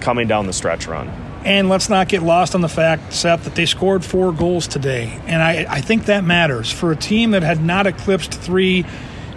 coming 0.00 0.28
down 0.28 0.46
the 0.46 0.52
stretch 0.52 0.86
run. 0.86 1.29
And 1.44 1.70
let's 1.70 1.88
not 1.88 2.08
get 2.08 2.22
lost 2.22 2.54
on 2.54 2.60
the 2.60 2.68
fact, 2.68 3.14
Seth, 3.14 3.44
that 3.44 3.54
they 3.54 3.64
scored 3.64 4.04
four 4.04 4.32
goals 4.32 4.66
today. 4.66 5.18
And 5.26 5.42
I, 5.42 5.66
I 5.68 5.80
think 5.80 6.06
that 6.06 6.22
matters. 6.22 6.70
For 6.70 6.92
a 6.92 6.96
team 6.96 7.30
that 7.30 7.42
had 7.42 7.62
not 7.62 7.86
eclipsed 7.86 8.34
three 8.34 8.84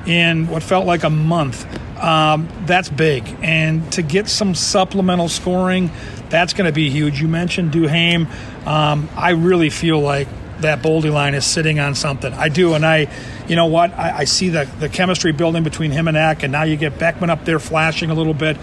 in 0.05 0.47
what 0.47 0.63
felt 0.63 0.85
like 0.85 1.03
a 1.03 1.09
month, 1.09 1.65
um, 2.03 2.49
that's 2.65 2.89
big. 2.89 3.23
And 3.41 3.89
to 3.93 4.01
get 4.01 4.27
some 4.27 4.53
supplemental 4.53 5.29
scoring, 5.29 5.91
that's 6.29 6.53
going 6.53 6.65
to 6.65 6.73
be 6.73 6.89
huge. 6.89 7.21
You 7.21 7.29
mentioned 7.29 7.71
Duhaime. 7.71 8.27
Um, 8.67 9.09
I 9.15 9.31
really 9.31 9.69
feel 9.69 9.99
like 9.99 10.27
that 10.59 10.81
Boldy 10.81 11.11
line 11.11 11.35
is 11.35 11.45
sitting 11.45 11.79
on 11.79 11.95
something. 11.95 12.33
I 12.33 12.49
do, 12.49 12.73
and 12.73 12.85
I, 12.85 13.07
you 13.47 13.55
know 13.55 13.67
what? 13.67 13.93
I, 13.93 14.19
I 14.19 14.23
see 14.25 14.49
the 14.49 14.65
the 14.79 14.89
chemistry 14.89 15.31
building 15.31 15.63
between 15.63 15.91
him 15.91 16.07
and 16.07 16.17
Ek, 16.17 16.43
and 16.43 16.51
now 16.51 16.63
you 16.63 16.75
get 16.75 16.97
Beckman 16.97 17.29
up 17.29 17.45
there 17.45 17.59
flashing 17.59 18.09
a 18.09 18.13
little 18.13 18.33
bit 18.33 18.57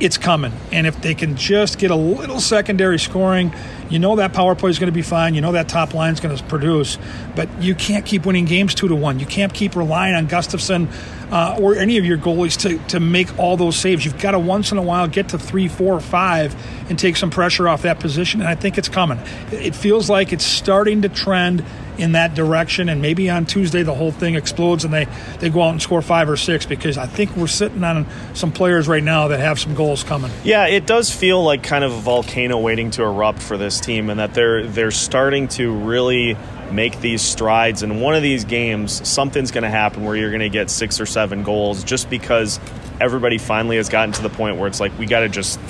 it's 0.00 0.18
coming. 0.18 0.52
And 0.72 0.86
if 0.86 1.00
they 1.00 1.14
can 1.14 1.36
just 1.36 1.78
get 1.78 1.90
a 1.90 1.96
little 1.96 2.40
secondary 2.40 2.98
scoring, 2.98 3.52
you 3.88 3.98
know 3.98 4.16
that 4.16 4.32
power 4.32 4.54
play 4.54 4.70
is 4.70 4.78
going 4.78 4.88
to 4.88 4.94
be 4.94 5.02
fine. 5.02 5.34
You 5.34 5.40
know 5.40 5.52
that 5.52 5.68
top 5.68 5.94
line 5.94 6.12
is 6.12 6.20
going 6.20 6.36
to 6.36 6.44
produce. 6.44 6.98
But 7.34 7.62
you 7.62 7.74
can't 7.74 8.04
keep 8.04 8.26
winning 8.26 8.44
games 8.44 8.74
two 8.74 8.88
to 8.88 8.94
one. 8.94 9.20
You 9.20 9.26
can't 9.26 9.52
keep 9.54 9.76
relying 9.76 10.14
on 10.14 10.26
Gustavsson 10.26 10.88
uh, 11.30 11.58
or 11.60 11.76
any 11.76 11.98
of 11.98 12.04
your 12.04 12.18
goalies 12.18 12.58
to, 12.60 12.78
to 12.88 13.00
make 13.00 13.38
all 13.38 13.56
those 13.56 13.76
saves. 13.76 14.04
You've 14.04 14.20
got 14.20 14.32
to 14.32 14.38
once 14.38 14.72
in 14.72 14.78
a 14.78 14.82
while 14.82 15.08
get 15.08 15.30
to 15.30 15.38
three, 15.38 15.68
four, 15.68 16.00
five 16.00 16.54
and 16.90 16.98
take 16.98 17.16
some 17.16 17.30
pressure 17.30 17.68
off 17.68 17.82
that 17.82 18.00
position. 18.00 18.40
And 18.40 18.48
I 18.48 18.54
think 18.54 18.78
it's 18.78 18.88
coming. 18.88 19.18
It 19.50 19.74
feels 19.74 20.10
like 20.10 20.32
it's 20.32 20.44
starting 20.44 21.02
to 21.02 21.08
trend 21.08 21.64
in 21.98 22.12
that 22.12 22.34
direction. 22.34 22.88
And 22.88 23.02
maybe 23.02 23.30
on 23.30 23.46
Tuesday 23.46 23.82
the 23.82 23.94
whole 23.94 24.12
thing 24.12 24.34
explodes 24.34 24.84
and 24.84 24.92
they, 24.92 25.06
they 25.38 25.50
go 25.50 25.62
out 25.62 25.70
and 25.70 25.82
score 25.82 26.02
five 26.02 26.28
or 26.28 26.36
six 26.36 26.66
because 26.66 26.98
I 26.98 27.06
think 27.06 27.36
we're 27.36 27.46
sitting 27.46 27.82
on 27.84 28.06
some 28.34 28.52
players 28.52 28.88
right 28.88 29.02
now 29.02 29.28
that 29.28 29.40
have 29.40 29.58
some 29.58 29.74
goals 29.74 30.04
coming. 30.04 30.30
Yeah, 30.44 30.66
it 30.66 30.86
does 30.86 31.10
feel 31.10 31.42
like 31.42 31.62
kind 31.62 31.84
of 31.84 31.92
a 31.92 32.00
volcano 32.00 32.58
waiting 32.58 32.90
to 32.92 33.02
erupt 33.02 33.42
for 33.42 33.56
this 33.56 33.80
team, 33.80 34.10
and 34.10 34.20
that 34.20 34.34
they're 34.34 34.66
they're 34.66 34.90
starting 34.90 35.48
to 35.48 35.72
really 35.72 36.36
make 36.70 37.00
these 37.00 37.22
strides. 37.22 37.82
And 37.82 38.00
one 38.00 38.14
of 38.14 38.22
these 38.22 38.44
games, 38.44 39.06
something's 39.08 39.50
going 39.50 39.64
to 39.64 39.70
happen 39.70 40.04
where 40.04 40.16
you're 40.16 40.30
going 40.30 40.40
to 40.40 40.48
get 40.48 40.70
six 40.70 41.00
or 41.00 41.06
seven 41.06 41.42
goals 41.42 41.84
just 41.84 42.10
because 42.10 42.60
everybody 43.00 43.38
finally 43.38 43.76
has 43.76 43.88
gotten 43.88 44.12
to 44.12 44.22
the 44.22 44.30
point 44.30 44.56
where 44.56 44.66
it's 44.66 44.80
like 44.80 44.96
we 44.98 45.06
got 45.06 45.20
to 45.20 45.28
just 45.28 45.60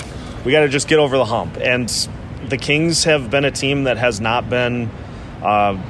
we 0.45 0.53
got 0.53 0.61
to 0.61 0.69
just 0.69 0.89
get 0.89 0.99
over 0.99 1.17
the 1.17 1.25
hump. 1.25 1.57
And 1.61 1.89
the 2.49 2.57
Kings 2.57 3.05
have 3.05 3.31
been 3.31 3.45
a 3.45 3.51
team 3.51 3.85
that 3.85 3.97
has 3.99 4.21
not 4.21 4.49
been. 4.49 4.91
Uh, 5.43 5.81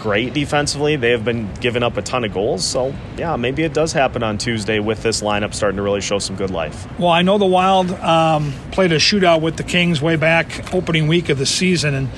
great 0.00 0.34
defensively. 0.34 0.96
They 0.96 1.10
have 1.10 1.24
been 1.24 1.52
giving 1.54 1.82
up 1.82 1.96
a 1.96 2.02
ton 2.02 2.24
of 2.24 2.32
goals. 2.32 2.64
So, 2.64 2.94
yeah, 3.16 3.36
maybe 3.36 3.62
it 3.62 3.72
does 3.72 3.92
happen 3.92 4.22
on 4.22 4.38
Tuesday 4.38 4.78
with 4.78 5.02
this 5.02 5.22
lineup 5.22 5.54
starting 5.54 5.76
to 5.76 5.82
really 5.82 6.00
show 6.00 6.18
some 6.18 6.36
good 6.36 6.50
life. 6.50 6.86
Well, 6.98 7.10
I 7.10 7.22
know 7.22 7.38
the 7.38 7.46
Wild 7.46 7.90
um, 7.92 8.52
played 8.72 8.92
a 8.92 8.96
shootout 8.96 9.40
with 9.40 9.56
the 9.56 9.62
Kings 9.62 10.00
way 10.00 10.16
back 10.16 10.74
opening 10.74 11.06
week 11.08 11.28
of 11.28 11.38
the 11.38 11.46
season, 11.46 11.94
and 11.94 12.08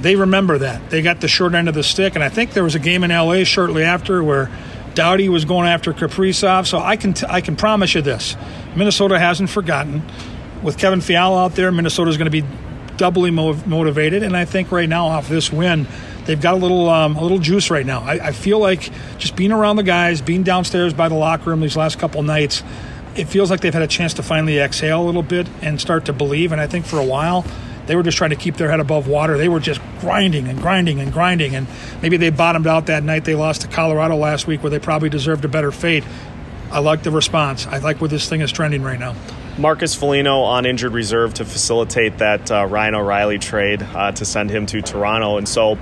they 0.00 0.16
remember 0.16 0.58
that. 0.58 0.90
They 0.90 1.02
got 1.02 1.20
the 1.20 1.28
short 1.28 1.54
end 1.54 1.68
of 1.68 1.74
the 1.74 1.82
stick, 1.82 2.14
and 2.14 2.24
I 2.24 2.28
think 2.28 2.52
there 2.52 2.64
was 2.64 2.74
a 2.74 2.78
game 2.78 3.04
in 3.04 3.10
LA 3.10 3.44
shortly 3.44 3.84
after 3.84 4.22
where 4.22 4.50
Doughty 4.94 5.28
was 5.28 5.44
going 5.44 5.68
after 5.68 5.92
Kaprizov. 5.92 6.66
So 6.66 6.78
I 6.78 6.96
can 6.96 7.12
t- 7.14 7.26
I 7.28 7.40
can 7.40 7.56
promise 7.56 7.94
you 7.94 8.02
this: 8.02 8.36
Minnesota 8.74 9.18
hasn't 9.18 9.50
forgotten. 9.50 10.02
With 10.62 10.76
Kevin 10.76 11.00
Fiala 11.00 11.44
out 11.44 11.54
there, 11.54 11.72
Minnesota 11.72 12.10
is 12.10 12.18
going 12.18 12.30
to 12.30 12.30
be 12.30 12.44
doubly 12.98 13.30
motivated, 13.30 14.22
and 14.22 14.36
I 14.36 14.44
think 14.44 14.70
right 14.70 14.88
now 14.88 15.06
off 15.06 15.26
this 15.28 15.50
win 15.50 15.86
they've 16.26 16.40
got 16.40 16.54
a 16.54 16.58
little 16.58 16.88
um, 16.88 17.16
a 17.16 17.22
little 17.22 17.38
juice 17.38 17.70
right 17.70 17.86
now. 17.86 18.00
I, 18.02 18.28
I, 18.28 18.32
feel 18.32 18.58
like 18.58 18.90
just 19.18 19.36
being 19.36 19.52
around 19.52 19.76
the 19.76 19.82
guys, 19.82 20.20
being 20.20 20.42
downstairs 20.42 20.94
by 20.94 21.08
the 21.08 21.14
locker 21.14 21.50
room 21.50 21.60
these 21.60 21.76
last 21.76 21.98
couple 21.98 22.22
nights, 22.22 22.62
it 23.16 23.26
feels 23.26 23.50
like 23.50 23.60
they've 23.60 23.72
had 23.72 23.82
a 23.82 23.88
chance 23.88 24.14
to 24.14 24.22
finally 24.22 24.58
exhale 24.58 25.02
a 25.02 25.06
little 25.06 25.22
bit 25.22 25.48
and 25.62 25.80
start 25.80 26.06
to 26.06 26.12
believe. 26.12 26.52
And 26.52 26.60
I 26.60 26.66
think 26.66 26.86
for 26.86 26.98
a 26.98 27.04
while 27.04 27.44
they 27.90 27.96
were 27.96 28.04
just 28.04 28.18
trying 28.18 28.30
to 28.30 28.36
keep 28.36 28.56
their 28.56 28.70
head 28.70 28.78
above 28.78 29.08
water. 29.08 29.36
They 29.36 29.48
were 29.48 29.58
just 29.58 29.80
grinding 29.98 30.46
and 30.46 30.60
grinding 30.60 31.00
and 31.00 31.12
grinding. 31.12 31.56
And 31.56 31.66
maybe 32.00 32.16
they 32.16 32.30
bottomed 32.30 32.68
out 32.68 32.86
that 32.86 33.02
night 33.02 33.24
they 33.24 33.34
lost 33.34 33.62
to 33.62 33.66
Colorado 33.66 34.14
last 34.14 34.46
week, 34.46 34.62
where 34.62 34.70
they 34.70 34.78
probably 34.78 35.08
deserved 35.08 35.44
a 35.44 35.48
better 35.48 35.72
fate. 35.72 36.04
I 36.70 36.78
like 36.78 37.02
the 37.02 37.10
response. 37.10 37.66
I 37.66 37.78
like 37.78 38.00
where 38.00 38.06
this 38.06 38.28
thing 38.28 38.42
is 38.42 38.52
trending 38.52 38.82
right 38.82 39.00
now. 39.00 39.16
Marcus 39.58 39.96
Foligno 39.96 40.42
on 40.42 40.66
injured 40.66 40.92
reserve 40.92 41.34
to 41.34 41.44
facilitate 41.44 42.18
that 42.18 42.48
uh, 42.52 42.64
Ryan 42.66 42.94
O'Reilly 42.94 43.40
trade 43.40 43.82
uh, 43.82 44.12
to 44.12 44.24
send 44.24 44.50
him 44.50 44.66
to 44.66 44.80
Toronto. 44.80 45.36
And 45.36 45.48
so 45.48 45.76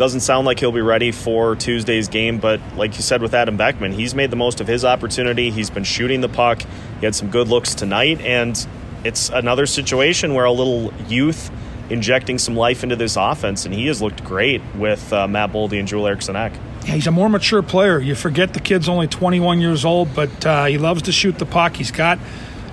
doesn't 0.00 0.20
sound 0.20 0.46
like 0.46 0.58
he'll 0.58 0.72
be 0.72 0.80
ready 0.80 1.12
for 1.12 1.54
Tuesday's 1.54 2.08
game, 2.08 2.38
but 2.38 2.58
like 2.74 2.96
you 2.96 3.02
said 3.02 3.20
with 3.20 3.34
Adam 3.34 3.58
Beckman, 3.58 3.92
he's 3.92 4.14
made 4.14 4.30
the 4.30 4.36
most 4.36 4.62
of 4.62 4.66
his 4.66 4.82
opportunity. 4.82 5.50
He's 5.50 5.68
been 5.68 5.84
shooting 5.84 6.22
the 6.22 6.28
puck. 6.28 6.62
He 7.00 7.04
had 7.04 7.14
some 7.14 7.28
good 7.28 7.48
looks 7.48 7.74
tonight, 7.74 8.18
and 8.22 8.66
it's 9.04 9.28
another 9.28 9.66
situation 9.66 10.32
where 10.32 10.46
a 10.46 10.52
little 10.52 10.90
youth 11.06 11.50
injecting 11.90 12.38
some 12.38 12.56
life 12.56 12.82
into 12.82 12.96
this 12.96 13.16
offense, 13.16 13.66
and 13.66 13.74
he 13.74 13.88
has 13.88 14.00
looked 14.00 14.24
great 14.24 14.62
with 14.74 15.12
uh, 15.12 15.28
Matt 15.28 15.52
Boldy 15.52 15.78
and 15.78 15.86
Joel 15.86 16.06
Eriksson 16.06 16.34
Ek. 16.34 16.54
Yeah, 16.86 16.94
he's 16.94 17.06
a 17.06 17.10
more 17.10 17.28
mature 17.28 17.60
player. 17.60 17.98
You 17.98 18.14
forget 18.14 18.54
the 18.54 18.60
kid's 18.60 18.88
only 18.88 19.06
21 19.06 19.60
years 19.60 19.84
old, 19.84 20.14
but 20.14 20.46
uh, 20.46 20.64
he 20.64 20.78
loves 20.78 21.02
to 21.02 21.12
shoot 21.12 21.38
the 21.38 21.44
puck. 21.44 21.76
He's 21.76 21.90
got 21.90 22.18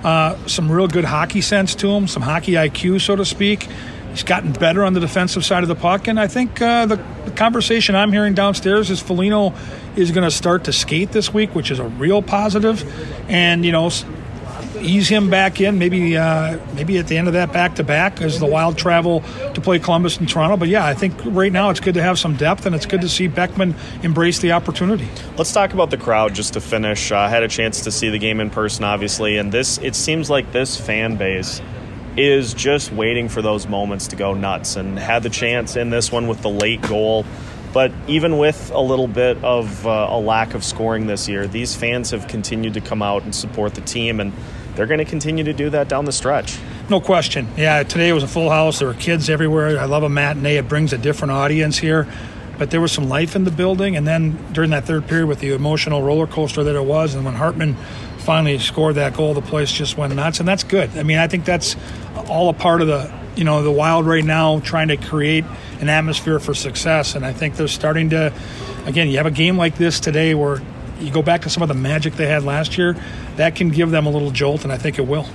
uh, 0.02 0.34
some 0.46 0.72
real 0.72 0.88
good 0.88 1.04
hockey 1.04 1.42
sense 1.42 1.74
to 1.74 1.90
him, 1.90 2.08
some 2.08 2.22
hockey 2.22 2.52
IQ, 2.52 3.02
so 3.02 3.16
to 3.16 3.26
speak. 3.26 3.68
He's 4.18 4.24
gotten 4.24 4.52
better 4.52 4.82
on 4.82 4.94
the 4.94 5.00
defensive 5.00 5.44
side 5.44 5.62
of 5.62 5.68
the 5.68 5.76
puck, 5.76 6.08
and 6.08 6.18
I 6.18 6.26
think 6.26 6.60
uh, 6.60 6.86
the, 6.86 6.96
the, 7.24 7.30
conversation 7.30 7.94
I'm 7.94 8.10
hearing 8.10 8.34
downstairs 8.34 8.90
is 8.90 8.98
Foligno 8.98 9.54
is 9.94 10.10
going 10.10 10.24
to 10.24 10.30
start 10.32 10.64
to 10.64 10.72
skate 10.72 11.12
this 11.12 11.32
week, 11.32 11.54
which 11.54 11.70
is 11.70 11.78
a 11.78 11.84
real 11.84 12.20
positive. 12.20 12.82
And 13.30 13.64
you 13.64 13.70
know, 13.70 13.92
ease 14.80 15.08
him 15.08 15.30
back 15.30 15.60
in. 15.60 15.78
Maybe 15.78 16.16
uh, 16.16 16.58
maybe 16.74 16.98
at 16.98 17.06
the 17.06 17.16
end 17.16 17.28
of 17.28 17.34
that 17.34 17.52
back 17.52 17.76
to 17.76 17.84
back 17.84 18.20
as 18.20 18.40
the 18.40 18.46
Wild 18.46 18.76
travel 18.76 19.20
to 19.54 19.60
play 19.60 19.78
Columbus 19.78 20.16
and 20.16 20.28
Toronto. 20.28 20.56
But 20.56 20.66
yeah, 20.66 20.84
I 20.84 20.94
think 20.94 21.14
right 21.24 21.52
now 21.52 21.70
it's 21.70 21.78
good 21.78 21.94
to 21.94 22.02
have 22.02 22.18
some 22.18 22.34
depth, 22.34 22.66
and 22.66 22.74
it's 22.74 22.86
good 22.86 23.02
to 23.02 23.08
see 23.08 23.28
Beckman 23.28 23.76
embrace 24.02 24.40
the 24.40 24.50
opportunity. 24.50 25.06
Let's 25.36 25.52
talk 25.52 25.74
about 25.74 25.90
the 25.90 25.96
crowd 25.96 26.34
just 26.34 26.54
to 26.54 26.60
finish. 26.60 27.12
I 27.12 27.28
had 27.28 27.44
a 27.44 27.48
chance 27.48 27.82
to 27.82 27.92
see 27.92 28.08
the 28.08 28.18
game 28.18 28.40
in 28.40 28.50
person, 28.50 28.82
obviously, 28.82 29.38
and 29.38 29.52
this 29.52 29.78
it 29.78 29.94
seems 29.94 30.28
like 30.28 30.50
this 30.50 30.76
fan 30.76 31.14
base 31.14 31.62
is 32.18 32.52
just 32.52 32.92
waiting 32.92 33.28
for 33.28 33.40
those 33.42 33.68
moments 33.68 34.08
to 34.08 34.16
go 34.16 34.34
nuts, 34.34 34.76
and 34.76 34.98
had 34.98 35.22
the 35.22 35.30
chance 35.30 35.76
in 35.76 35.90
this 35.90 36.10
one 36.10 36.26
with 36.26 36.42
the 36.42 36.50
late 36.50 36.82
goal. 36.82 37.24
But 37.72 37.92
even 38.06 38.38
with 38.38 38.70
a 38.70 38.80
little 38.80 39.06
bit 39.06 39.42
of 39.44 39.86
uh, 39.86 40.08
a 40.10 40.18
lack 40.18 40.54
of 40.54 40.64
scoring 40.64 41.06
this 41.06 41.28
year, 41.28 41.46
these 41.46 41.76
fans 41.76 42.10
have 42.10 42.26
continued 42.26 42.74
to 42.74 42.80
come 42.80 43.02
out 43.02 43.22
and 43.22 43.34
support 43.34 43.74
the 43.74 43.82
team, 43.82 44.20
and 44.20 44.32
they're 44.74 44.86
going 44.86 44.98
to 44.98 45.04
continue 45.04 45.44
to 45.44 45.52
do 45.52 45.70
that 45.70 45.88
down 45.88 46.04
the 46.04 46.12
stretch. 46.12 46.58
No 46.88 47.00
question. 47.00 47.46
Yeah, 47.56 47.82
today 47.82 48.12
was 48.12 48.22
a 48.22 48.28
full 48.28 48.48
house. 48.48 48.78
There 48.78 48.88
were 48.88 48.94
kids 48.94 49.28
everywhere. 49.28 49.78
I 49.78 49.84
love 49.84 50.02
a 50.02 50.08
matinee. 50.08 50.56
It 50.56 50.68
brings 50.68 50.92
a 50.92 50.98
different 50.98 51.32
audience 51.32 51.76
here. 51.76 52.08
But 52.58 52.70
there 52.70 52.80
was 52.80 52.92
some 52.92 53.08
life 53.08 53.36
in 53.36 53.44
the 53.44 53.50
building. 53.50 53.96
And 53.96 54.06
then 54.06 54.52
during 54.52 54.70
that 54.70 54.84
third 54.84 55.06
period, 55.06 55.26
with 55.26 55.40
the 55.40 55.52
emotional 55.52 56.02
roller 56.02 56.26
coaster 56.26 56.64
that 56.64 56.74
it 56.74 56.84
was, 56.84 57.14
and 57.14 57.24
when 57.24 57.34
Hartman 57.34 57.76
finally 58.18 58.58
scored 58.58 58.96
that 58.96 59.14
goal, 59.14 59.32
the 59.34 59.40
place 59.40 59.72
just 59.72 59.96
went 59.96 60.14
nuts. 60.14 60.40
And 60.40 60.48
that's 60.48 60.64
good. 60.64 60.90
I 60.96 61.02
mean, 61.02 61.18
I 61.18 61.28
think 61.28 61.44
that's 61.44 61.76
all 62.28 62.48
a 62.50 62.54
part 62.54 62.82
of 62.82 62.88
the, 62.88 63.12
you 63.36 63.44
know, 63.44 63.62
the 63.62 63.70
Wild 63.70 64.06
right 64.06 64.24
now 64.24 64.60
trying 64.60 64.88
to 64.88 64.96
create– 64.96 65.44
an 65.80 65.88
atmosphere 65.88 66.38
for 66.38 66.54
success. 66.54 67.14
And 67.14 67.24
I 67.24 67.32
think 67.32 67.56
they're 67.56 67.68
starting 67.68 68.10
to, 68.10 68.32
again, 68.86 69.08
you 69.08 69.16
have 69.18 69.26
a 69.26 69.30
game 69.30 69.56
like 69.56 69.76
this 69.76 70.00
today 70.00 70.34
where 70.34 70.60
you 71.00 71.10
go 71.10 71.22
back 71.22 71.42
to 71.42 71.50
some 71.50 71.62
of 71.62 71.68
the 71.68 71.74
magic 71.74 72.14
they 72.14 72.26
had 72.26 72.42
last 72.42 72.76
year, 72.76 72.96
that 73.36 73.54
can 73.54 73.68
give 73.68 73.90
them 73.90 74.06
a 74.06 74.10
little 74.10 74.32
jolt, 74.32 74.64
and 74.64 74.72
I 74.72 74.78
think 74.78 74.98
it 74.98 75.06
will. 75.06 75.26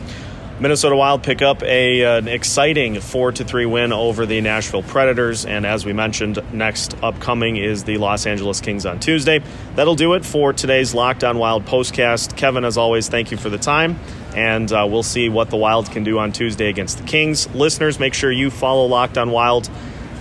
Minnesota 0.60 0.96
Wild 0.96 1.24
pick 1.24 1.42
up 1.42 1.64
a, 1.64 2.02
an 2.04 2.28
exciting 2.28 3.02
4 3.02 3.32
to 3.34 3.44
3 3.44 3.66
win 3.66 3.92
over 3.92 4.28
the 4.28 4.40
Nashville 4.40 4.84
Predators. 4.84 5.46
And 5.46 5.66
as 5.66 5.84
we 5.84 5.94
mentioned, 5.94 6.40
next 6.54 6.96
upcoming 7.02 7.58
is 7.58 7.86
the 7.86 7.98
Los 7.98 8.28
Angeles 8.28 8.62
Kings 8.62 8.86
on 8.86 9.00
Tuesday. 9.00 9.42
That'll 9.76 9.96
do 9.96 10.14
it 10.14 10.24
for 10.24 10.54
today's 10.54 10.94
Locked 10.94 11.24
On 11.24 11.40
Wild 11.40 11.66
postcast. 11.66 12.38
Kevin, 12.38 12.66
as 12.66 12.78
always, 12.78 13.10
thank 13.10 13.32
you 13.32 13.38
for 13.38 13.50
the 13.50 13.58
time. 13.58 14.00
And 14.36 14.72
uh, 14.72 14.88
we'll 14.90 15.02
see 15.02 15.28
what 15.28 15.50
the 15.50 15.58
Wild 15.58 15.90
can 15.90 16.04
do 16.04 16.20
on 16.20 16.32
Tuesday 16.32 16.70
against 16.70 17.00
the 17.00 17.04
Kings. 17.04 17.50
Listeners, 17.56 18.00
make 18.00 18.14
sure 18.14 18.32
you 18.32 18.52
follow 18.52 18.86
Locked 18.86 19.18
On 19.18 19.32
Wild 19.32 19.70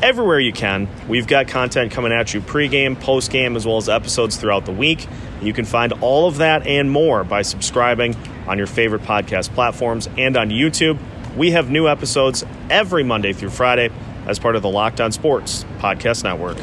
everywhere 0.03 0.41
you 0.41 0.53
can. 0.53 0.89
We've 1.09 1.27
got 1.27 1.47
content 1.47 1.93
coming 1.93 2.11
at 2.11 2.33
you 2.33 2.41
pregame, 2.41 2.97
postgame, 2.97 3.55
as 3.55 3.67
well 3.67 3.77
as 3.77 3.89
episodes 3.89 4.37
throughout 4.37 4.65
the 4.65 4.73
week. 4.73 5.07
You 5.43 5.53
can 5.53 5.67
find 5.67 5.93
all 6.01 6.27
of 6.27 6.39
that 6.39 6.67
and 6.67 6.91
more 6.91 7.23
by 7.23 7.43
subscribing 7.43 8.17
on 8.47 8.59
your 8.59 8.67
favorite 8.67 9.03
podcast 9.03 9.53
platforms 9.55 10.09
and 10.17 10.37
on 10.37 10.51
YouTube. 10.51 10.99
We 11.37 11.53
have 11.53 11.71
new 11.71 11.89
episodes 11.89 12.45
every 12.71 13.03
Monday 13.03 13.33
through 13.33 13.51
Friday 13.51 13.91
as 14.27 14.39
part 14.39 14.57
of 14.57 14.63
the 14.63 14.69
Locked 14.69 15.01
On 15.01 15.11
Sports 15.11 15.65
Podcast 15.79 16.25
Network. 16.25 16.59